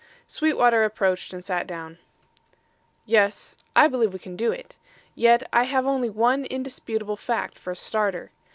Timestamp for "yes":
3.05-3.55